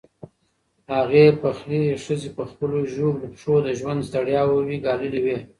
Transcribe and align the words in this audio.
هغې 0.93 1.25
پخې 1.41 1.81
ښځې 2.03 2.29
په 2.37 2.43
خپلو 2.51 2.77
ژوبلو 2.93 3.27
پښو 3.33 3.55
د 3.65 3.67
ژوند 3.79 4.01
ستړیاوې 4.09 4.75
ګاللې 4.85 5.19
وې. 5.25 5.37